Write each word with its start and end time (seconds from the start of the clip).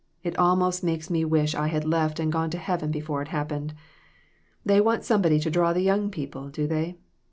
"It 0.23 0.35
almost 0.35 0.83
makes 0.83 1.11
me 1.11 1.23
wish 1.25 1.53
I 1.53 1.67
had 1.67 1.85
left 1.85 2.19
and 2.19 2.31
gone 2.31 2.49
to 2.49 2.57
heaven 2.57 2.89
before 2.89 3.21
it 3.21 3.27
happened. 3.27 3.75
They 4.65 4.81
want 4.81 5.03
somebody 5.03 5.39
to 5.39 5.51
draw 5.51 5.73
the 5.73 5.81
young 5.83 6.09
people, 6.09 6.49
do 6.49 6.65
they 6.65 6.97